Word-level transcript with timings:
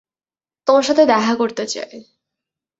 তোমার 0.67 0.83
সাথে 0.83 1.03
দেখা 1.05 1.33
করতে 1.35 1.63
চায়। 1.67 1.95